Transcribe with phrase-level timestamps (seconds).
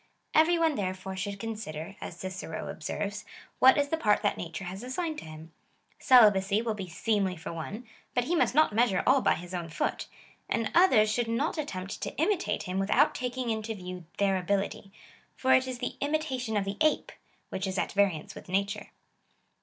[0.33, 3.23] Every one therefore should consider (as Cicero observes)
[3.59, 5.49] what is the part that nature has assigned to him.^
[5.99, 7.85] Celibacy will be seemly for one,
[8.15, 10.09] but he must not measure all by his own foot f
[10.49, 14.91] and others should not attempt to imitate him without taking into view their ability';
[15.35, 17.11] for it is the imitation of the ape—
[17.49, 18.89] which is at variarxce with nature.